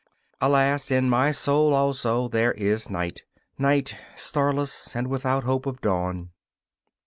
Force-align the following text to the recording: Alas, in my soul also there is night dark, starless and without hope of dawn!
Alas, 0.41 0.89
in 0.89 1.07
my 1.07 1.29
soul 1.29 1.75
also 1.75 2.27
there 2.27 2.53
is 2.53 2.89
night 2.89 3.23
dark, 3.59 3.91
starless 4.15 4.95
and 4.95 5.05
without 5.09 5.43
hope 5.43 5.67
of 5.67 5.79
dawn! 5.79 6.31